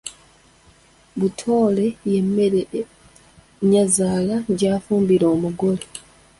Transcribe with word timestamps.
Butolere 1.19 1.87
y’emmere 2.09 2.61
nyazaala 3.71 4.35
gy’afumbira 4.57 5.25
omugole. 5.35 5.85